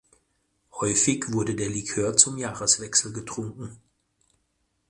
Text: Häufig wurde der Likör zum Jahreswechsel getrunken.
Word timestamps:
Häufig 0.79 1.31
wurde 1.31 1.53
der 1.53 1.69
Likör 1.69 2.17
zum 2.17 2.39
Jahreswechsel 2.39 3.13
getrunken. 3.13 3.77